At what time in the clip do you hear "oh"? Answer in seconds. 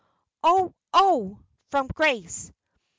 0.41-0.73, 0.95-1.37